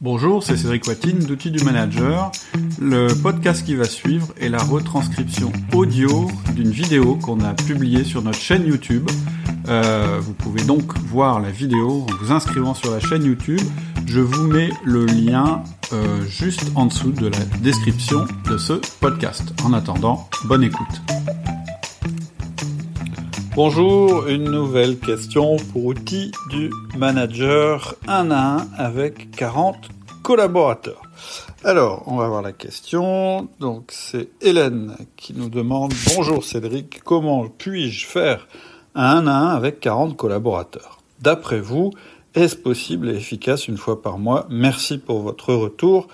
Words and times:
Bonjour, 0.00 0.44
c'est 0.44 0.56
Cédric 0.56 0.86
Watine 0.86 1.18
d'Outils 1.18 1.50
du 1.50 1.64
Manager. 1.64 2.30
Le 2.80 3.08
podcast 3.20 3.66
qui 3.66 3.74
va 3.74 3.82
suivre 3.82 4.28
est 4.40 4.48
la 4.48 4.62
retranscription 4.62 5.50
audio 5.74 6.30
d'une 6.54 6.70
vidéo 6.70 7.16
qu'on 7.16 7.40
a 7.40 7.52
publiée 7.54 8.04
sur 8.04 8.22
notre 8.22 8.38
chaîne 8.38 8.64
YouTube. 8.64 9.10
Euh, 9.66 10.20
vous 10.20 10.34
pouvez 10.34 10.62
donc 10.62 10.96
voir 10.98 11.40
la 11.40 11.50
vidéo 11.50 12.06
en 12.08 12.14
vous 12.20 12.30
inscrivant 12.30 12.74
sur 12.74 12.92
la 12.92 13.00
chaîne 13.00 13.24
YouTube. 13.24 13.60
Je 14.06 14.20
vous 14.20 14.46
mets 14.46 14.70
le 14.84 15.04
lien 15.04 15.64
euh, 15.92 16.24
juste 16.26 16.70
en 16.76 16.86
dessous 16.86 17.10
de 17.10 17.26
la 17.26 17.40
description 17.60 18.24
de 18.48 18.56
ce 18.56 18.74
podcast. 19.00 19.52
En 19.64 19.72
attendant, 19.72 20.28
bonne 20.44 20.62
écoute. 20.62 21.02
Bonjour, 23.60 24.28
une 24.28 24.44
nouvelle 24.44 25.00
question 25.00 25.56
pour 25.56 25.86
outils 25.86 26.30
du 26.48 26.70
manager 26.96 27.96
1 28.06 28.30
à 28.30 28.60
1 28.60 28.68
avec 28.76 29.32
40 29.32 29.74
collaborateurs. 30.22 31.02
Alors, 31.64 32.04
on 32.06 32.18
va 32.18 32.28
voir 32.28 32.40
la 32.40 32.52
question. 32.52 33.48
Donc, 33.58 33.86
c'est 33.88 34.28
Hélène 34.40 34.94
qui 35.16 35.34
nous 35.34 35.48
demande 35.48 35.92
Bonjour 36.14 36.44
Cédric, 36.44 37.02
comment 37.02 37.48
puis-je 37.48 38.06
faire 38.06 38.46
un 38.94 39.26
1 39.26 39.26
à 39.26 39.32
1 39.32 39.56
avec 39.56 39.80
40 39.80 40.16
collaborateurs? 40.16 41.00
D'après 41.20 41.58
vous, 41.58 41.90
est-ce 42.36 42.54
possible 42.54 43.08
et 43.08 43.16
efficace 43.16 43.66
une 43.66 43.76
fois 43.76 44.00
par 44.00 44.18
mois? 44.18 44.46
Merci 44.50 44.98
pour 44.98 45.20
votre 45.20 45.52
retour. 45.52 46.06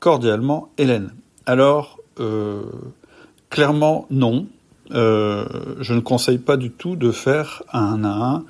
Cordialement, 0.00 0.70
Hélène. 0.78 1.14
Alors, 1.46 2.00
euh, 2.18 2.64
clairement, 3.50 4.08
non. 4.10 4.48
Euh, 4.92 5.44
je 5.80 5.92
ne 5.92 6.00
conseille 6.00 6.38
pas 6.38 6.56
du 6.56 6.70
tout 6.70 6.96
de 6.96 7.10
faire 7.10 7.62
un 7.72 8.04
à 8.04 8.08
un 8.08 8.44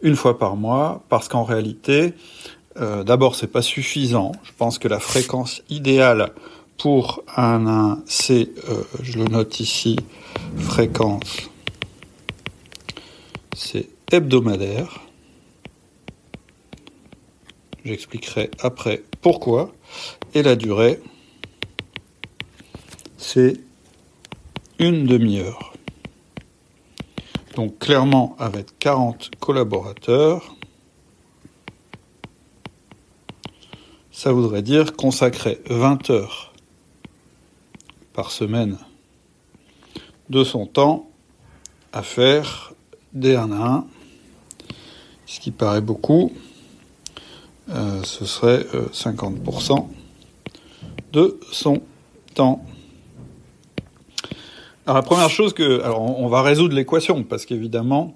une 0.00 0.16
fois 0.16 0.38
par 0.38 0.56
mois 0.56 1.02
parce 1.08 1.28
qu'en 1.28 1.44
réalité, 1.44 2.14
euh, 2.78 3.04
d'abord, 3.04 3.34
c'est 3.34 3.46
pas 3.46 3.62
suffisant. 3.62 4.32
Je 4.42 4.52
pense 4.56 4.78
que 4.78 4.88
la 4.88 4.98
fréquence 4.98 5.62
idéale 5.68 6.32
pour 6.78 7.22
un 7.36 7.66
à 7.66 7.70
un, 7.70 8.02
c'est, 8.06 8.50
euh, 8.68 8.82
je 9.02 9.18
le 9.18 9.24
note 9.24 9.60
ici, 9.60 9.96
fréquence, 10.56 11.50
c'est 13.54 13.88
hebdomadaire. 14.10 15.00
J'expliquerai 17.84 18.50
après 18.60 19.02
pourquoi. 19.20 19.72
Et 20.34 20.42
la 20.42 20.56
durée, 20.56 21.00
c'est 23.16 23.60
une 24.78 25.06
demi-heure. 25.06 25.71
Donc 27.54 27.78
clairement, 27.78 28.34
avec 28.38 28.78
40 28.78 29.30
collaborateurs, 29.38 30.56
ça 34.10 34.32
voudrait 34.32 34.62
dire 34.62 34.94
consacrer 34.94 35.60
20 35.68 36.10
heures 36.10 36.54
par 38.14 38.30
semaine 38.30 38.78
de 40.30 40.44
son 40.44 40.66
temps 40.66 41.10
à 41.92 42.02
faire 42.02 42.72
des 43.12 43.36
1 43.36 43.52
à 43.52 43.66
1, 43.66 43.86
ce 45.26 45.40
qui 45.40 45.50
paraît 45.50 45.82
beaucoup. 45.82 46.32
Euh, 47.68 48.02
ce 48.02 48.24
serait 48.24 48.66
50% 48.92 49.72
euh, 49.72 49.82
de 51.12 51.38
son 51.50 51.82
temps. 52.34 52.64
Alors 54.92 55.04
la 55.04 55.06
première 55.06 55.30
chose 55.30 55.54
que, 55.54 55.80
alors 55.80 56.02
on 56.20 56.28
va 56.28 56.42
résoudre 56.42 56.74
l'équation 56.74 57.22
parce 57.22 57.46
qu'évidemment 57.46 58.14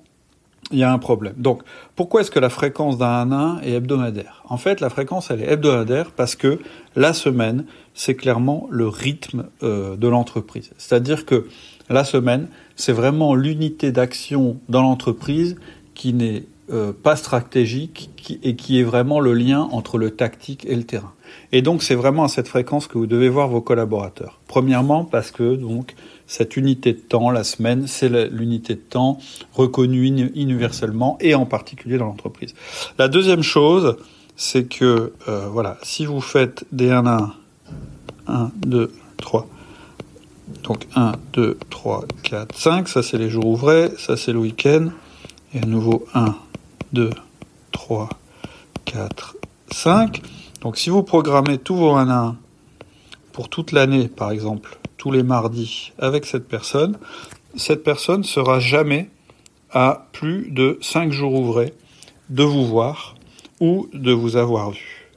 il 0.71 0.79
y 0.79 0.83
a 0.83 0.93
un 0.93 0.99
problème. 0.99 1.33
Donc 1.39 1.63
pourquoi 1.95 2.21
est-ce 2.21 2.31
que 2.31 2.39
la 2.39 2.51
fréquence 2.51 2.99
d'un 2.99 3.33
1 3.33 3.63
est 3.63 3.71
hebdomadaire? 3.71 4.43
En 4.47 4.59
fait, 4.59 4.83
la 4.83 4.91
fréquence 4.91 5.31
elle 5.31 5.41
est 5.41 5.51
hebdomadaire 5.51 6.11
parce 6.11 6.37
que 6.37 6.59
la 6.95 7.15
semaine 7.15 7.65
c'est 7.95 8.15
clairement 8.15 8.67
le 8.69 8.89
rythme 8.89 9.47
euh, 9.63 9.97
de 9.97 10.07
l'entreprise. 10.07 10.73
C'est-à-dire 10.77 11.25
que 11.25 11.49
la 11.89 12.05
semaine 12.05 12.49
c'est 12.75 12.93
vraiment 12.93 13.35
l'unité 13.35 13.91
d'action 13.91 14.59
dans 14.69 14.83
l'entreprise 14.83 15.57
qui 15.95 16.13
n'est 16.13 16.45
euh, 16.71 16.93
pas 16.93 17.17
stratégique 17.17 18.11
et 18.43 18.55
qui 18.55 18.81
est 18.81 18.83
vraiment 18.83 19.21
le 19.21 19.33
lien 19.33 19.63
entre 19.73 19.97
le 19.97 20.11
tactique 20.11 20.67
et 20.69 20.77
le 20.77 20.85
terrain. 20.85 21.15
Et 21.53 21.63
donc 21.63 21.83
c'est 21.83 21.95
vraiment 21.95 22.25
à 22.25 22.29
cette 22.29 22.49
fréquence 22.49 22.87
que 22.87 22.99
vous 22.99 23.07
devez 23.07 23.31
voir 23.31 23.49
vos 23.49 23.63
collaborateurs. 23.63 24.41
Premièrement 24.47 25.05
parce 25.05 25.31
que 25.31 25.55
donc 25.55 25.95
cette 26.27 26.57
unité 26.57 26.93
de 26.93 26.99
temps, 26.99 27.31
la 27.31 27.45
semaine, 27.45 27.87
c'est 27.87 28.09
l'unité 28.31 28.75
de 28.75 28.81
temps 28.81 29.19
reconnue 29.53 30.31
universellement 30.35 31.19
et 31.21 31.35
en 31.35 31.47
particulier 31.47 31.99
dans 31.99 32.07
l'entreprise. 32.07 32.55
La 32.99 33.09
deuxième 33.09 33.43
chose, 33.43 33.97
c'est 34.37 34.65
que 34.65 35.13
euh, 35.29 35.49
voilà, 35.49 35.79
si 35.83 36.05
vous 36.05 36.21
faites 36.21 36.65
des 36.73 36.91
1 36.91 37.07
à 37.07 37.35
1, 38.27 38.33
1, 38.35 38.51
2, 38.67 38.93
3, 39.19 39.49
donc 40.63 40.87
1, 40.95 41.13
2, 41.33 41.59
3, 41.71 42.05
4, 42.23 42.57
5, 42.57 42.89
ça 42.89 43.03
c'est 43.03 43.19
les 43.19 43.31
jours 43.31 43.47
ouvrés, 43.47 43.91
ça 43.99 44.17
c'est 44.17 44.33
le 44.33 44.39
week-end, 44.39 44.89
et 45.55 45.63
à 45.63 45.67
nouveau 45.67 46.07
1, 46.15 46.35
2, 46.93 47.11
3, 47.73 48.09
4, 48.85 49.37
5. 49.71 50.23
Donc 50.61 50.77
si 50.77 50.91
vous 50.91 51.03
programmez 51.03 51.59
tous 51.59 51.77
vos 51.77 51.93
1 51.93 52.09
à 52.09 52.15
1 52.15 52.37
pour 53.33 53.49
toute 53.49 53.73
l'année, 53.73 54.09
par 54.09 54.31
exemple, 54.31 54.79
les 55.13 55.23
mardis 55.23 55.93
avec 55.99 56.27
cette 56.27 56.49
personne, 56.49 56.99
cette 57.57 57.83
personne 57.83 58.25
sera 58.25 58.61
jamais 58.61 59.09
à 59.71 60.09
plus 60.13 60.51
de 60.51 60.79
5 60.81 61.13
jours 61.13 61.35
ouvrés 61.35 61.75
de 62.31 62.45
vous 62.45 62.67
voir 62.67 63.15
ou 63.61 63.89
de 63.93 64.13
vous 64.13 64.37
avoir 64.37 64.71
vu. 64.71 65.09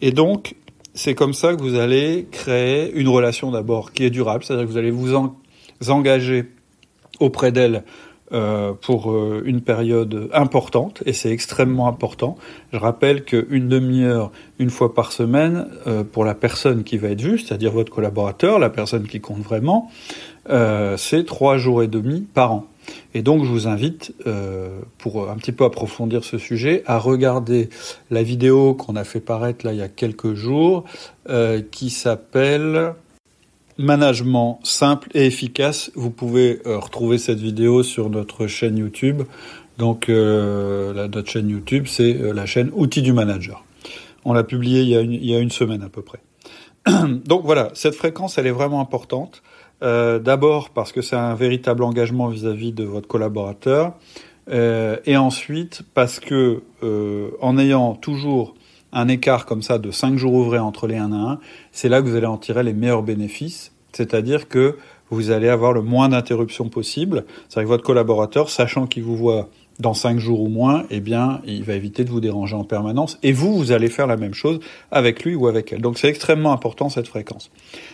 Et 0.00 0.10
donc, 0.10 0.54
c'est 0.94 1.14
comme 1.14 1.34
ça 1.34 1.54
que 1.54 1.62
vous 1.62 1.76
allez 1.76 2.28
créer 2.30 2.92
une 2.92 3.08
relation 3.08 3.50
d'abord 3.50 3.92
qui 3.92 4.04
est 4.04 4.10
durable, 4.10 4.44
c'est-à-dire 4.44 4.66
que 4.66 4.70
vous 4.70 4.78
allez 4.78 4.90
vous 4.90 5.14
engager 5.88 6.44
auprès 7.20 7.52
d'elle 7.52 7.84
euh, 8.34 8.72
pour 8.72 9.12
euh, 9.12 9.42
une 9.44 9.60
période 9.60 10.28
importante, 10.32 11.04
et 11.06 11.12
c'est 11.12 11.30
extrêmement 11.30 11.86
important. 11.86 12.36
Je 12.72 12.78
rappelle 12.78 13.24
qu'une 13.24 13.68
demi-heure, 13.68 14.32
une 14.58 14.70
fois 14.70 14.92
par 14.92 15.12
semaine, 15.12 15.68
euh, 15.86 16.02
pour 16.02 16.24
la 16.24 16.34
personne 16.34 16.82
qui 16.82 16.98
va 16.98 17.10
être 17.10 17.20
vue, 17.20 17.38
c'est-à-dire 17.38 17.70
votre 17.70 17.92
collaborateur, 17.92 18.58
la 18.58 18.70
personne 18.70 19.06
qui 19.06 19.20
compte 19.20 19.42
vraiment, 19.42 19.88
c'est 20.96 21.24
trois 21.24 21.56
jours 21.58 21.82
et 21.84 21.86
demi 21.86 22.22
par 22.22 22.52
an. 22.52 22.66
Et 23.14 23.22
donc 23.22 23.44
je 23.44 23.48
vous 23.48 23.66
invite, 23.66 24.12
pour 24.98 25.30
un 25.30 25.36
petit 25.36 25.52
peu 25.52 25.64
approfondir 25.64 26.22
ce 26.22 26.36
sujet, 26.36 26.82
à 26.84 26.98
regarder 26.98 27.70
la 28.10 28.22
vidéo 28.22 28.74
qu'on 28.74 28.96
a 28.96 29.04
fait 29.04 29.20
paraître 29.20 29.64
là 29.64 29.72
il 29.72 29.78
y 29.78 29.82
a 29.82 29.88
quelques 29.88 30.34
jours, 30.34 30.84
qui 31.70 31.88
s'appelle 31.88 32.94
management 33.78 34.60
simple 34.62 35.08
et 35.14 35.26
efficace. 35.26 35.90
Vous 35.94 36.10
pouvez 36.10 36.60
euh, 36.66 36.78
retrouver 36.78 37.18
cette 37.18 37.40
vidéo 37.40 37.82
sur 37.82 38.10
notre 38.10 38.46
chaîne 38.46 38.78
YouTube. 38.78 39.22
Donc 39.78 40.08
euh, 40.08 40.92
la, 40.94 41.08
notre 41.08 41.30
chaîne 41.30 41.48
YouTube, 41.48 41.86
c'est 41.88 42.14
euh, 42.14 42.32
la 42.32 42.46
chaîne 42.46 42.70
Outils 42.74 43.02
du 43.02 43.12
manager. 43.12 43.64
On 44.24 44.32
l'a 44.32 44.44
publié 44.44 44.82
il 44.82 44.88
y, 44.88 44.96
a 44.96 45.00
une, 45.00 45.12
il 45.12 45.24
y, 45.24 45.34
a 45.34 45.38
une, 45.38 45.50
semaine 45.50 45.82
à 45.82 45.88
peu 45.88 46.02
près. 46.02 46.20
Donc 47.26 47.44
voilà, 47.44 47.70
cette 47.74 47.94
fréquence, 47.94 48.38
elle 48.38 48.46
est 48.46 48.52
vraiment 48.52 48.80
importante. 48.80 49.42
D'abord 49.82 50.70
parce 50.70 50.92
que 50.92 51.02
c'est 51.02 51.16
un 51.16 51.34
véritable 51.34 51.82
engagement 51.82 52.28
vis-à-vis 52.28 52.70
-vis 52.70 52.74
de 52.74 52.84
votre 52.84 53.06
collaborateur. 53.06 53.92
et 54.50 55.16
ensuite 55.18 55.82
parce 55.92 56.20
que 56.20 56.62
en 57.42 57.58
ayant 57.58 57.94
toujours 57.94 58.54
un 58.94 59.08
écart 59.08 59.44
comme 59.44 59.62
ça 59.62 59.78
de 59.78 59.90
5 59.90 60.16
jours 60.16 60.34
ouvrés 60.34 60.58
entre 60.58 60.86
les 60.86 60.96
1 60.96 61.12
à 61.12 61.32
1, 61.32 61.38
c'est 61.72 61.88
là 61.88 62.00
que 62.00 62.08
vous 62.08 62.16
allez 62.16 62.26
en 62.26 62.38
tirer 62.38 62.62
les 62.62 62.72
meilleurs 62.72 63.02
bénéfices. 63.02 63.72
C'est-à-dire 63.92 64.48
que 64.48 64.76
vous 65.10 65.30
allez 65.30 65.48
avoir 65.48 65.72
le 65.72 65.82
moins 65.82 66.08
d'interruptions 66.08 66.68
possible. 66.68 67.24
C'est-à-dire 67.48 67.68
que 67.68 67.74
votre 67.74 67.84
collaborateur, 67.84 68.50
sachant 68.50 68.86
qu'il 68.86 69.04
vous 69.04 69.16
voit 69.16 69.48
dans 69.78 69.94
5 69.94 70.18
jours 70.18 70.40
ou 70.40 70.48
moins, 70.48 70.84
eh 70.90 71.00
bien, 71.00 71.40
il 71.46 71.64
va 71.64 71.74
éviter 71.74 72.04
de 72.04 72.10
vous 72.10 72.20
déranger 72.20 72.54
en 72.54 72.64
permanence. 72.64 73.18
Et 73.22 73.32
vous, 73.32 73.56
vous 73.56 73.72
allez 73.72 73.88
faire 73.88 74.06
la 74.06 74.16
même 74.16 74.34
chose 74.34 74.60
avec 74.90 75.24
lui 75.24 75.34
ou 75.34 75.46
avec 75.46 75.72
elle. 75.72 75.80
Donc 75.80 75.98
c'est 75.98 76.08
extrêmement 76.08 76.52
important 76.52 76.88
cette 76.88 77.08
fréquence. 77.08 77.50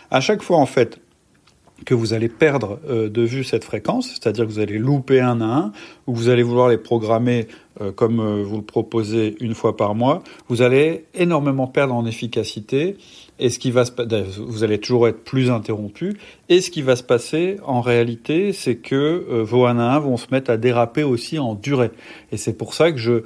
À 0.09 0.21
chaque 0.21 0.41
fois, 0.41 0.57
en 0.57 0.65
fait, 0.65 0.99
que 1.85 1.93
vous 1.93 2.13
allez 2.13 2.29
perdre 2.29 2.79
euh, 2.89 3.09
de 3.09 3.21
vue 3.21 3.43
cette 3.43 3.63
fréquence, 3.63 4.09
c'est-à-dire 4.09 4.45
que 4.45 4.51
vous 4.51 4.59
allez 4.59 4.77
louper 4.77 5.19
un 5.19 5.41
à 5.41 5.45
un, 5.45 5.71
ou 6.07 6.15
vous 6.15 6.29
allez 6.29 6.43
vouloir 6.43 6.69
les 6.69 6.77
programmer 6.77 7.47
euh, 7.81 7.91
comme 7.91 8.19
euh, 8.19 8.43
vous 8.43 8.57
le 8.57 8.63
proposez 8.63 9.35
une 9.39 9.55
fois 9.55 9.75
par 9.77 9.95
mois, 9.95 10.23
vous 10.47 10.61
allez 10.61 11.05
énormément 11.13 11.67
perdre 11.67 11.93
en 11.93 12.05
efficacité, 12.05 12.97
et 13.39 13.49
ce 13.49 13.59
qui 13.59 13.71
va 13.71 13.85
se 13.85 13.91
vous 14.39 14.63
allez 14.63 14.77
toujours 14.77 15.07
être 15.07 15.23
plus 15.23 15.49
interrompu, 15.49 16.17
et 16.49 16.61
ce 16.61 16.69
qui 16.69 16.81
va 16.81 16.95
se 16.95 17.03
passer 17.03 17.57
en 17.65 17.81
réalité, 17.81 18.53
c'est 18.53 18.75
que 18.75 19.41
vos 19.41 19.65
1 19.65 19.79
à 19.79 19.95
1 19.95 19.99
vont 19.99 20.17
se 20.17 20.27
mettre 20.31 20.51
à 20.51 20.57
déraper 20.57 21.03
aussi 21.03 21.39
en 21.39 21.55
durée. 21.55 21.89
Et 22.31 22.37
c'est 22.37 22.53
pour 22.53 22.75
ça 22.75 22.91
que 22.91 22.99
je 22.99 23.23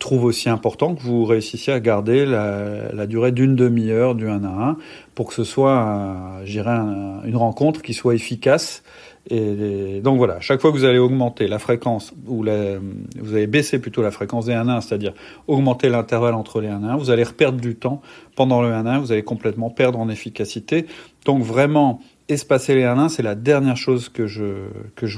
trouve 0.00 0.24
aussi 0.24 0.48
important 0.48 0.94
que 0.96 1.02
vous 1.02 1.24
réussissiez 1.24 1.72
à 1.72 1.78
garder 1.78 2.26
la, 2.26 3.06
durée 3.06 3.30
d'une 3.30 3.54
demi-heure 3.54 4.16
du 4.16 4.28
1 4.28 4.42
à 4.42 4.48
1 4.48 4.76
pour 5.14 5.28
que 5.28 5.34
ce 5.34 5.44
soit, 5.44 6.40
une 6.46 7.36
rencontre 7.36 7.82
qui 7.82 7.94
soit 7.94 8.14
efficace 8.14 8.82
Et 9.28 10.00
donc 10.02 10.16
voilà, 10.16 10.40
chaque 10.40 10.60
fois 10.60 10.72
que 10.72 10.76
vous 10.76 10.86
allez 10.86 10.98
augmenter 10.98 11.46
la 11.46 11.58
fréquence, 11.58 12.12
ou 12.26 12.42
la, 12.42 12.78
vous 13.20 13.34
allez 13.34 13.46
baisser 13.46 13.78
plutôt 13.78 14.02
la 14.02 14.10
fréquence 14.10 14.46
des 14.46 14.54
1-1, 14.54 14.80
c'est-à-dire 14.80 15.12
augmenter 15.46 15.90
l'intervalle 15.90 16.34
entre 16.34 16.60
les 16.60 16.68
1-1, 16.68 16.98
vous 16.98 17.10
allez 17.10 17.24
reperdre 17.24 17.60
du 17.60 17.76
temps 17.76 18.00
pendant 18.34 18.62
le 18.62 18.70
1-1, 18.70 18.98
vous 19.00 19.12
allez 19.12 19.22
complètement 19.22 19.68
perdre 19.68 20.00
en 20.00 20.08
efficacité. 20.08 20.86
Donc 21.26 21.42
vraiment, 21.42 22.00
espacer 22.30 22.74
les 22.74 22.84
1-1, 22.84 23.08
c'est 23.08 23.22
la 23.22 23.34
dernière 23.34 23.76
chose 23.76 24.08
que 24.08 24.26
je, 24.26 24.44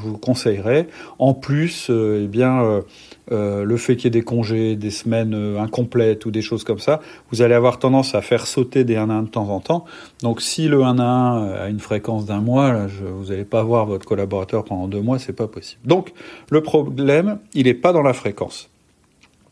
vous 0.00 0.18
conseillerais. 0.18 0.88
En 1.18 1.34
plus, 1.34 1.88
euh, 1.90 2.22
eh 2.24 2.26
bien, 2.26 2.62
euh, 2.62 2.82
euh, 3.30 3.64
le 3.64 3.76
fait 3.76 3.96
qu'il 3.96 4.04
y 4.04 4.06
ait 4.08 4.10
des 4.10 4.22
congés, 4.22 4.76
des 4.76 4.90
semaines 4.90 5.34
incomplètes 5.58 6.26
ou 6.26 6.30
des 6.30 6.42
choses 6.42 6.64
comme 6.64 6.78
ça, 6.78 7.00
vous 7.30 7.42
allez 7.42 7.54
avoir 7.54 7.78
tendance 7.78 8.14
à 8.14 8.22
faire 8.22 8.46
sauter 8.46 8.84
des 8.84 8.96
1-1 8.96 9.24
de 9.24 9.28
temps 9.28 9.48
en 9.48 9.60
temps. 9.60 9.84
Donc 10.22 10.40
si 10.40 10.68
le 10.68 10.80
1-1 10.80 11.00
a 11.00 11.68
une 11.68 11.80
fréquence 11.80 12.26
d'un 12.26 12.40
mois, 12.40 12.86
vous 12.86 13.26
n'allez 13.26 13.44
pas 13.44 13.62
voir 13.62 13.86
votre 13.86 14.06
collaborateur 14.06 14.64
pendant 14.64 14.88
deux 14.88 15.02
mois, 15.02 15.18
c'est 15.18 15.32
pas 15.32 15.48
possible. 15.48 15.82
Donc 15.84 16.12
le 16.50 16.62
problème, 16.62 17.38
il 17.54 17.64
n'est 17.64 17.74
pas 17.74 17.92
dans 17.92 18.02
la 18.02 18.12
fréquence. 18.12 18.68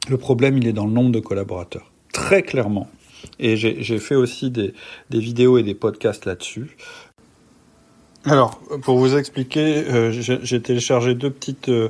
Le 0.08 0.16
problème, 0.16 0.56
il 0.56 0.66
est 0.66 0.72
dans 0.72 0.86
le 0.86 0.92
nombre 0.92 1.12
de 1.12 1.20
collaborateurs. 1.20 1.90
Très 2.12 2.42
clairement. 2.42 2.88
Et 3.38 3.56
j'ai 3.56 3.98
fait 3.98 4.14
aussi 4.14 4.50
des, 4.50 4.72
des 5.10 5.18
vidéos 5.18 5.58
et 5.58 5.62
des 5.62 5.74
podcasts 5.74 6.26
là-dessus. 6.26 6.76
Alors, 8.26 8.58
pour 8.82 8.98
vous 8.98 9.16
expliquer, 9.16 9.84
euh, 9.88 10.10
j'ai 10.12 10.60
téléchargé 10.60 11.14
deux 11.14 11.30
petites 11.30 11.70
euh, 11.70 11.88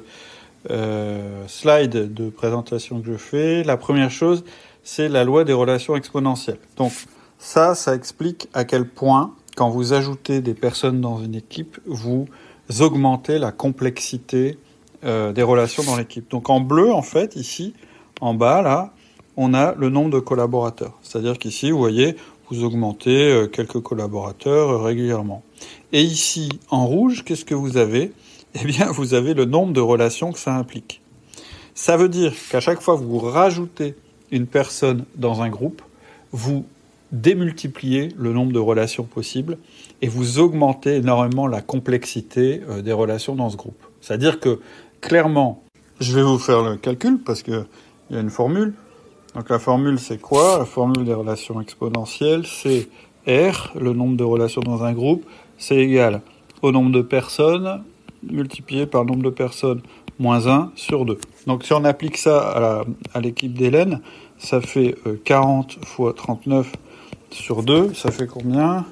euh, 0.71 1.44
slides 1.49 2.15
de 2.15 2.31
présentation 2.31 3.00
que 3.00 3.06
je 3.06 3.17
fais. 3.17 3.65
La 3.65 3.77
première 3.77 4.12
chose, 4.12 4.44
c'est 4.85 5.09
la 5.09 5.25
loi 5.25 5.43
des 5.43 5.53
relations 5.53 5.97
exponentielles. 5.97 6.61
Donc, 6.77 6.93
ça, 7.38 7.75
ça 7.75 7.97
explique 7.97 8.49
à 8.55 8.65
quel 8.65 8.87
point, 8.87 9.35
quand 9.56 9.71
vous 9.71 9.93
ajoutez 9.93 10.41
des 10.41 10.55
personnes 10.55 11.00
dans 11.00 11.21
une 11.21 11.35
équipe, 11.35 11.81
vous 11.87 12.29
augmentez 12.79 13.38
la 13.38 13.50
complexité 13.50 14.59
des 15.03 15.43
relations 15.43 15.82
dans 15.82 15.97
l'équipe. 15.97 16.31
Donc, 16.31 16.50
en 16.50 16.61
bleu, 16.61 16.93
en 16.93 17.00
fait, 17.00 17.35
ici, 17.35 17.73
en 18.21 18.35
bas, 18.35 18.61
là, 18.61 18.93
on 19.38 19.55
a 19.55 19.75
le 19.75 19.88
nombre 19.88 20.11
de 20.11 20.21
collaborateurs. 20.21 20.99
C'est-à-dire 21.03 21.38
qu'ici, 21.38 21.71
vous 21.71 21.79
voyez, 21.79 22.17
vous 22.50 22.64
augmentez 22.64 23.47
quelques 23.52 23.81
collaborateurs 23.81 24.82
régulièrement. 24.82 25.43
Et 25.93 26.02
ici, 26.02 26.49
en 26.70 26.87
rouge, 26.87 27.25
qu'est-ce 27.25 27.44
que 27.44 27.55
vous 27.55 27.76
avez? 27.76 28.12
Eh 28.55 28.64
bien, 28.64 28.87
vous 28.93 29.14
avez 29.14 29.35
le 29.35 29.44
nombre 29.44 29.73
de 29.73 29.81
relations 29.81 30.32
que 30.32 30.38
ça 30.38 30.55
implique. 30.55 31.00
Ça 31.75 31.97
veut 31.97 32.08
dire 32.08 32.32
qu'à 32.50 32.61
chaque 32.61 32.81
fois 32.81 32.97
que 32.97 33.02
vous 33.02 33.19
rajoutez 33.19 33.94
une 34.31 34.47
personne 34.47 35.05
dans 35.17 35.43
un 35.43 35.49
groupe, 35.49 35.82
vous 36.32 36.64
démultipliez 37.12 38.11
le 38.17 38.32
nombre 38.32 38.53
de 38.53 38.58
relations 38.58 39.05
possibles 39.05 39.58
et 40.00 40.08
vous 40.08 40.38
augmentez 40.38 40.96
énormément 40.96 41.46
la 41.46 41.61
complexité 41.61 42.62
euh, 42.69 42.82
des 42.82 42.93
relations 42.93 43.35
dans 43.35 43.50
ce 43.50 43.56
groupe. 43.56 43.82
C'est-à-dire 44.00 44.38
que 44.38 44.61
clairement, 45.00 45.64
je 45.99 46.14
vais 46.14 46.23
vous 46.23 46.38
faire 46.38 46.62
le 46.62 46.76
calcul 46.76 47.19
parce 47.19 47.43
qu'il 47.43 47.64
y 48.11 48.17
a 48.17 48.20
une 48.20 48.31
formule. 48.31 48.75
Donc 49.35 49.49
la 49.49 49.59
formule 49.59 49.99
c'est 49.99 50.21
quoi? 50.21 50.59
La 50.59 50.65
formule 50.65 51.05
des 51.05 51.15
relations 51.15 51.61
exponentielles, 51.61 52.44
c'est 52.47 52.88
R, 53.27 53.73
le 53.79 53.93
nombre 53.93 54.17
de 54.17 54.25
relations 54.25 54.62
dans 54.62 54.82
un 54.82 54.93
groupe, 54.93 55.25
c'est 55.59 55.77
égal 55.77 56.23
au 56.62 56.73
nombre 56.73 56.91
de 56.91 57.03
personnes 57.03 57.82
multiplié 58.23 58.87
par 58.87 59.05
le 59.05 59.11
nombre 59.11 59.23
de 59.23 59.31
personnes 59.31 59.82
moins 60.19 60.47
1 60.47 60.73
sur 60.75 61.05
2. 61.05 61.19
Donc 61.47 61.65
si 61.65 61.73
on 61.73 61.85
applique 61.85 62.19
ça 62.19 62.85
à 63.15 63.21
l'équipe 63.21 63.55
d'Hélène, 63.55 64.00
ça 64.38 64.61
fait 64.61 64.94
40 65.25 65.79
euh, 65.79 65.87
fois 65.87 66.12
39 66.12 66.73
sur 67.31 67.62
2, 67.62 67.94
ça 67.94 68.11
fait 68.11 68.27
combien? 68.27 68.85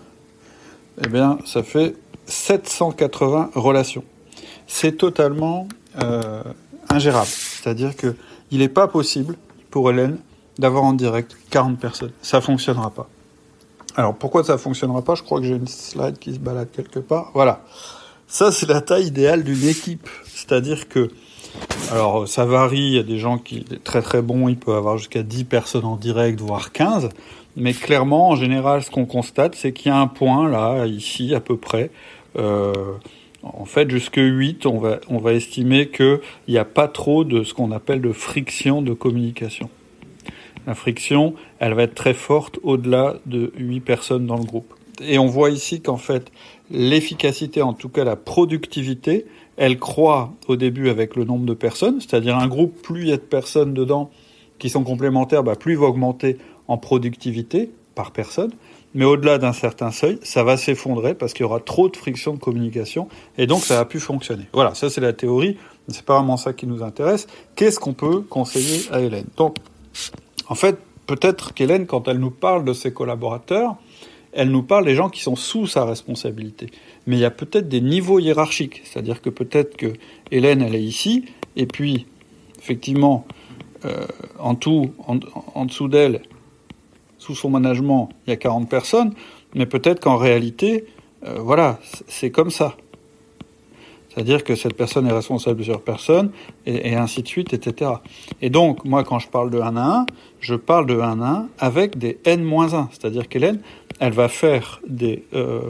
Eh 1.04 1.08
bien, 1.08 1.38
ça 1.44 1.62
fait 1.62 1.96
780 2.26 3.50
relations. 3.54 4.04
C'est 4.66 4.96
totalement 4.96 5.68
euh, 6.02 6.42
ingérable. 6.88 7.26
C'est-à-dire 7.26 7.96
qu'il 7.96 8.58
n'est 8.58 8.68
pas 8.68 8.88
possible 8.88 9.36
pour 9.70 9.90
Hélène 9.90 10.18
d'avoir 10.58 10.84
en 10.84 10.92
direct 10.92 11.36
40 11.50 11.78
personnes. 11.78 12.12
Ça 12.22 12.38
ne 12.38 12.42
fonctionnera 12.42 12.90
pas. 12.90 13.08
Alors 13.96 14.14
pourquoi 14.14 14.44
ça 14.44 14.58
fonctionnera 14.58 15.02
pas? 15.02 15.14
Je 15.14 15.22
crois 15.22 15.40
que 15.40 15.46
j'ai 15.46 15.56
une 15.56 15.66
slide 15.66 16.18
qui 16.18 16.34
se 16.34 16.38
balade 16.38 16.68
quelque 16.70 17.00
part. 17.00 17.30
Voilà. 17.34 17.64
Ça, 18.26 18.52
c'est 18.52 18.68
la 18.68 18.80
taille 18.80 19.06
idéale 19.06 19.42
d'une 19.42 19.66
équipe. 19.66 20.08
C'est-à-dire 20.26 20.88
que, 20.88 21.10
alors 21.90 22.28
ça 22.28 22.44
varie, 22.44 22.78
il 22.78 22.92
y 22.92 22.98
a 22.98 23.02
des 23.02 23.18
gens 23.18 23.38
qui 23.38 23.64
sont 23.68 23.76
très 23.82 24.02
très 24.02 24.20
bons, 24.20 24.48
ils 24.48 24.58
peuvent 24.58 24.76
avoir 24.76 24.98
jusqu'à 24.98 25.22
10 25.22 25.44
personnes 25.44 25.86
en 25.86 25.96
direct, 25.96 26.40
voire 26.40 26.72
15. 26.72 27.08
Mais 27.56 27.72
clairement, 27.72 28.28
en 28.28 28.36
général, 28.36 28.82
ce 28.82 28.90
qu'on 28.90 29.06
constate, 29.06 29.54
c'est 29.56 29.72
qu'il 29.72 29.90
y 29.90 29.94
a 29.94 29.98
un 29.98 30.06
point 30.06 30.48
là, 30.48 30.86
ici, 30.86 31.34
à 31.34 31.40
peu 31.40 31.56
près. 31.56 31.90
Euh, 32.38 32.72
en 33.42 33.64
fait, 33.64 33.90
jusque 33.90 34.18
8, 34.18 34.66
on 34.66 34.78
va, 34.78 34.98
on 35.08 35.18
va 35.18 35.32
estimer 35.32 35.88
qu'il 35.88 36.20
n'y 36.48 36.58
a 36.58 36.64
pas 36.64 36.86
trop 36.86 37.24
de 37.24 37.42
ce 37.42 37.54
qu'on 37.54 37.72
appelle 37.72 38.00
de 38.00 38.12
friction 38.12 38.82
de 38.82 38.92
communication. 38.92 39.70
La 40.68 40.74
friction, 40.74 41.32
elle 41.60 41.72
va 41.72 41.84
être 41.84 41.94
très 41.94 42.12
forte 42.12 42.58
au-delà 42.62 43.14
de 43.24 43.54
8 43.56 43.80
personnes 43.80 44.26
dans 44.26 44.36
le 44.36 44.44
groupe. 44.44 44.74
Et 45.00 45.18
on 45.18 45.24
voit 45.24 45.48
ici 45.48 45.80
qu'en 45.80 45.96
fait, 45.96 46.30
l'efficacité, 46.70 47.62
en 47.62 47.72
tout 47.72 47.88
cas 47.88 48.04
la 48.04 48.16
productivité, 48.16 49.24
elle 49.56 49.78
croît 49.78 50.34
au 50.46 50.56
début 50.56 50.90
avec 50.90 51.16
le 51.16 51.24
nombre 51.24 51.46
de 51.46 51.54
personnes, 51.54 52.02
c'est-à-dire 52.02 52.36
un 52.36 52.48
groupe, 52.48 52.82
plus 52.82 53.04
il 53.04 53.08
y 53.08 53.12
a 53.12 53.16
de 53.16 53.22
personnes 53.22 53.72
dedans 53.72 54.10
qui 54.58 54.68
sont 54.68 54.84
complémentaires, 54.84 55.42
bah, 55.42 55.56
plus 55.56 55.72
il 55.72 55.78
va 55.78 55.86
augmenter 55.86 56.36
en 56.66 56.76
productivité 56.76 57.70
par 57.94 58.10
personne. 58.10 58.52
Mais 58.92 59.06
au-delà 59.06 59.38
d'un 59.38 59.54
certain 59.54 59.90
seuil, 59.90 60.18
ça 60.22 60.44
va 60.44 60.58
s'effondrer 60.58 61.14
parce 61.14 61.32
qu'il 61.32 61.44
y 61.44 61.46
aura 61.46 61.60
trop 61.60 61.88
de 61.88 61.96
friction 61.96 62.34
de 62.34 62.38
communication 62.38 63.08
et 63.38 63.46
donc 63.46 63.62
ça 63.62 63.76
va 63.76 63.86
plus 63.86 64.00
fonctionner. 64.00 64.44
Voilà, 64.52 64.74
ça 64.74 64.90
c'est 64.90 65.00
la 65.00 65.14
théorie, 65.14 65.56
c'est 65.88 66.04
pas 66.04 66.18
vraiment 66.18 66.36
ça 66.36 66.52
qui 66.52 66.66
nous 66.66 66.82
intéresse. 66.82 67.26
Qu'est-ce 67.56 67.80
qu'on 67.80 67.94
peut 67.94 68.20
conseiller 68.20 68.82
à 68.92 69.00
Hélène? 69.00 69.24
En 70.48 70.54
fait, 70.54 70.78
peut-être 71.06 71.54
qu'Hélène, 71.54 71.86
quand 71.86 72.08
elle 72.08 72.18
nous 72.18 72.30
parle 72.30 72.64
de 72.64 72.72
ses 72.72 72.92
collaborateurs, 72.92 73.76
elle 74.32 74.50
nous 74.50 74.62
parle 74.62 74.84
des 74.84 74.94
gens 74.94 75.08
qui 75.08 75.20
sont 75.20 75.36
sous 75.36 75.66
sa 75.66 75.84
responsabilité. 75.84 76.70
Mais 77.06 77.16
il 77.16 77.20
y 77.20 77.24
a 77.24 77.30
peut-être 77.30 77.68
des 77.68 77.80
niveaux 77.80 78.18
hiérarchiques. 78.18 78.82
C'est-à-dire 78.84 79.22
que 79.22 79.30
peut-être 79.30 79.76
que 79.76 79.94
Hélène, 80.30 80.62
elle 80.62 80.74
est 80.74 80.82
ici, 80.82 81.24
et 81.56 81.66
puis, 81.66 82.06
effectivement, 82.58 83.26
euh, 83.84 84.06
en 84.38 84.54
tout, 84.54 84.92
en, 85.06 85.64
dessous 85.64 85.88
d'elle, 85.88 86.22
sous 87.18 87.34
son 87.34 87.50
management, 87.50 88.10
il 88.26 88.30
y 88.30 88.32
a 88.32 88.36
40 88.36 88.68
personnes, 88.68 89.14
mais 89.54 89.66
peut-être 89.66 90.00
qu'en 90.00 90.16
réalité, 90.16 90.84
euh, 91.24 91.38
voilà, 91.40 91.78
c'est 92.06 92.30
comme 92.30 92.50
ça. 92.50 92.76
C'est-à-dire 94.08 94.42
que 94.42 94.54
cette 94.54 94.74
personne 94.74 95.06
est 95.06 95.12
responsable 95.12 95.56
de 95.56 95.62
plusieurs 95.62 95.82
personnes, 95.82 96.30
et, 96.66 96.94
ainsi 96.94 97.22
de 97.22 97.28
suite, 97.28 97.52
etc. 97.52 97.92
Et 98.42 98.50
donc, 98.50 98.84
moi, 98.84 99.04
quand 99.04 99.18
je 99.18 99.28
parle 99.28 99.50
de 99.50 99.60
1 99.60 99.76
à 99.76 100.00
1, 100.00 100.06
je 100.40 100.54
parle 100.54 100.86
de 100.86 100.98
1 100.98 101.20
à 101.20 101.26
1 101.26 101.48
avec 101.58 101.98
des 101.98 102.18
n-1. 102.24 102.88
C'est-à-dire 102.90 103.28
qu'Hélène, 103.28 103.60
elle 104.00 104.12
va 104.12 104.28
faire 104.28 104.80
des, 104.86 105.24
euh, 105.34 105.60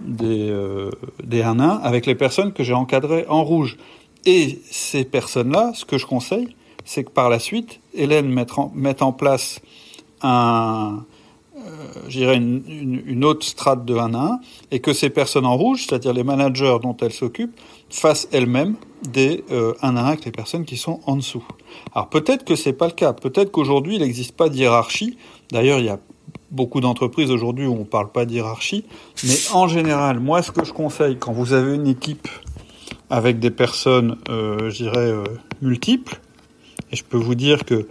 des, 0.00 0.50
euh, 0.50 0.90
des 1.22 1.42
1 1.42 1.58
à 1.58 1.64
1 1.64 1.68
avec 1.78 2.06
les 2.06 2.14
personnes 2.14 2.52
que 2.52 2.62
j'ai 2.62 2.74
encadrées 2.74 3.24
en 3.28 3.42
rouge. 3.42 3.76
Et 4.26 4.58
ces 4.70 5.04
personnes-là, 5.04 5.72
ce 5.74 5.84
que 5.84 5.96
je 5.96 6.06
conseille, 6.06 6.54
c'est 6.84 7.04
que 7.04 7.10
par 7.10 7.30
la 7.30 7.38
suite, 7.38 7.80
Hélène 7.94 8.28
mette 8.28 8.58
en, 8.58 8.70
mette 8.74 9.02
en 9.02 9.12
place 9.12 9.60
un, 10.22 11.04
euh, 11.66 12.34
une, 12.36 13.02
une, 13.06 13.24
autre 13.24 13.44
strate 13.44 13.84
de 13.84 13.94
1 13.94 14.14
à 14.14 14.18
1, 14.18 14.40
et 14.70 14.80
que 14.80 14.92
ces 14.92 15.10
personnes 15.10 15.46
en 15.46 15.56
rouge, 15.56 15.86
c'est-à-dire 15.86 16.12
les 16.12 16.24
managers 16.24 16.76
dont 16.82 16.96
elles 17.00 17.12
s'occupent, 17.12 17.58
fassent 17.88 18.28
elles-mêmes 18.32 18.76
des 19.02 19.44
1 19.50 19.54
euh, 19.54 19.74
à 19.80 19.88
1 19.88 19.96
avec 19.96 20.24
les 20.24 20.32
personnes 20.32 20.64
qui 20.64 20.76
sont 20.76 21.00
en 21.06 21.16
dessous. 21.16 21.44
Alors 21.94 22.08
peut-être 22.08 22.44
que 22.44 22.56
c'est 22.56 22.72
pas 22.72 22.86
le 22.86 22.92
cas, 22.92 23.12
peut-être 23.12 23.50
qu'aujourd'hui 23.50 23.96
il 23.96 24.02
n'existe 24.02 24.36
pas 24.36 24.48
de 24.48 24.56
hiérarchie. 24.56 25.16
D'ailleurs, 25.50 25.78
il 25.78 25.86
y 25.86 25.90
a 25.90 25.98
beaucoup 26.50 26.80
d'entreprises 26.80 27.30
aujourd'hui 27.30 27.66
où 27.66 27.74
on 27.74 27.80
ne 27.80 27.84
parle 27.84 28.10
pas 28.10 28.26
de 28.26 28.32
hiérarchie, 28.32 28.84
mais 29.24 29.36
en 29.52 29.68
général, 29.68 30.20
moi 30.20 30.42
ce 30.42 30.50
que 30.50 30.64
je 30.64 30.72
conseille 30.72 31.16
quand 31.18 31.32
vous 31.32 31.52
avez 31.52 31.74
une 31.74 31.86
équipe 31.86 32.28
avec 33.08 33.40
des 33.40 33.50
personnes, 33.50 34.16
euh, 34.28 34.70
je 34.70 34.84
dirais, 34.84 35.10
euh, 35.10 35.24
multiples, 35.62 36.20
et 36.92 36.96
je 36.96 37.04
peux 37.04 37.16
vous 37.16 37.34
dire 37.34 37.64
que 37.64 37.88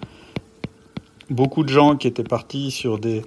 beaucoup 1.29 1.63
de 1.63 1.69
gens 1.69 1.95
qui 1.95 2.07
étaient 2.07 2.23
partis 2.23 2.71
sur 2.71 2.99
des 2.99 3.21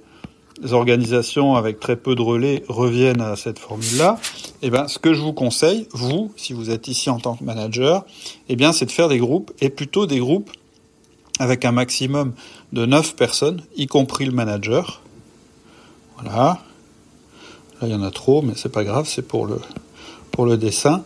organisations 0.71 1.55
avec 1.55 1.79
très 1.79 1.95
peu 1.95 2.15
de 2.15 2.21
relais 2.21 2.63
reviennent 2.67 3.21
à 3.21 3.35
cette 3.35 3.59
formule-là, 3.59 4.19
eh 4.61 4.69
ben, 4.69 4.87
ce 4.87 4.99
que 4.99 5.13
je 5.13 5.21
vous 5.21 5.33
conseille, 5.33 5.87
vous, 5.91 6.31
si 6.37 6.53
vous 6.53 6.69
êtes 6.69 6.87
ici 6.87 7.09
en 7.09 7.19
tant 7.19 7.35
que 7.35 7.43
manager, 7.43 8.05
eh 8.49 8.55
bien, 8.55 8.71
c'est 8.71 8.85
de 8.85 8.91
faire 8.91 9.09
des 9.09 9.17
groupes, 9.17 9.51
et 9.61 9.69
plutôt 9.69 10.05
des 10.05 10.19
groupes 10.19 10.51
avec 11.39 11.65
un 11.65 11.71
maximum 11.71 12.33
de 12.71 12.85
9 12.85 13.15
personnes, 13.15 13.61
y 13.75 13.87
compris 13.87 14.25
le 14.25 14.31
manager. 14.31 15.01
Voilà. 16.15 16.59
Là, 17.81 17.87
il 17.87 17.89
y 17.89 17.95
en 17.95 18.03
a 18.03 18.11
trop, 18.11 18.41
mais 18.41 18.53
c'est 18.55 18.71
pas 18.71 18.83
grave, 18.83 19.07
c'est 19.07 19.27
pour 19.27 19.47
le, 19.47 19.59
pour 20.31 20.45
le 20.45 20.57
dessin. 20.57 21.03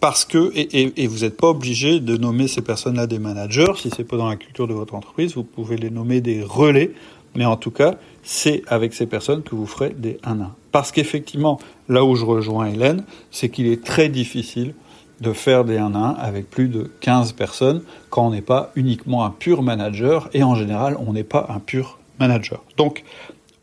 Parce 0.00 0.24
que, 0.24 0.52
et, 0.54 1.02
et 1.02 1.06
vous 1.06 1.20
n'êtes 1.20 1.36
pas 1.36 1.48
obligé 1.48 2.00
de 2.00 2.16
nommer 2.16 2.46
ces 2.46 2.60
personnes-là 2.60 3.06
des 3.06 3.18
managers, 3.18 3.72
si 3.76 3.90
c'est 3.94 4.04
pas 4.04 4.16
dans 4.16 4.28
la 4.28 4.36
culture 4.36 4.66
de 4.66 4.74
votre 4.74 4.94
entreprise, 4.94 5.34
vous 5.34 5.44
pouvez 5.44 5.76
les 5.76 5.88
nommer 5.90 6.20
des 6.20 6.42
relais 6.42 6.92
mais 7.34 7.44
en 7.44 7.56
tout 7.56 7.70
cas, 7.70 7.96
c'est 8.24 8.62
avec 8.66 8.94
ces 8.94 9.06
personnes 9.06 9.42
que 9.42 9.54
vous 9.54 9.66
ferez 9.66 9.90
des 9.90 10.14
1-1. 10.24 10.48
Parce 10.72 10.90
qu'effectivement, 10.90 11.60
là 11.88 12.04
où 12.04 12.16
je 12.16 12.24
rejoins 12.24 12.66
Hélène, 12.66 13.04
c'est 13.30 13.50
qu'il 13.50 13.66
est 13.66 13.84
très 13.84 14.08
difficile 14.08 14.74
de 15.20 15.32
faire 15.32 15.64
des 15.64 15.78
1-1 15.78 16.16
avec 16.16 16.50
plus 16.50 16.68
de 16.68 16.90
15 17.00 17.32
personnes 17.32 17.82
quand 18.10 18.26
on 18.26 18.30
n'est 18.30 18.42
pas 18.42 18.72
uniquement 18.74 19.24
un 19.24 19.30
pur 19.30 19.62
manager 19.62 20.28
et 20.32 20.42
en 20.42 20.56
général 20.56 20.96
on 20.98 21.12
n'est 21.12 21.22
pas 21.24 21.46
un 21.48 21.60
pur 21.60 21.98
manager. 22.18 22.62
Donc 22.76 23.04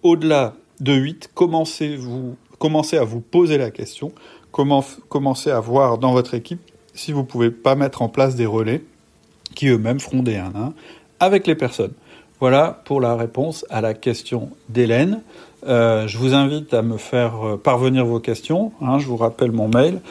au-delà 0.02 0.54
de 0.80 0.94
8, 0.94 1.32
commencez, 1.34 1.98
à 2.98 3.04
vous 3.04 3.22
poser 3.22 3.58
la 3.58 3.70
question, 3.70 4.14
commencez 4.52 5.52
à 5.52 5.60
voir 5.60 5.98
dans 5.98 6.14
votre 6.14 6.34
équipe 6.34 6.62
si 6.94 7.12
vous 7.12 7.24
pouvez 7.24 7.52
pas 7.52 7.76
mettre 7.76 8.02
en 8.02 8.10
place 8.10 8.36
des 8.36 8.46
relais 8.46 8.84
qui 9.54 9.68
eux-mêmes 9.68 10.00
feront 10.00 10.24
des 10.24 10.36
1-1 10.36 10.72
avec 11.20 11.48
les 11.48 11.56
personnes. 11.56 11.94
Voilà 12.42 12.82
pour 12.86 13.00
la 13.00 13.16
réponse 13.16 13.66
à 13.70 13.80
la 13.82 13.94
question 13.94 14.50
d'Hélène. 14.68 15.22
Euh, 15.68 16.08
je 16.08 16.18
vous 16.18 16.34
invite 16.34 16.74
à 16.74 16.82
me 16.82 16.98
faire 16.98 17.46
euh, 17.46 17.56
parvenir 17.56 18.04
vos 18.04 18.20
questions. 18.20 18.72
Hein, 18.82 18.98
je 18.98 19.06
vous 19.06 19.16
rappelle 19.16 19.52
mon 19.52 19.68
mail. 19.68 20.02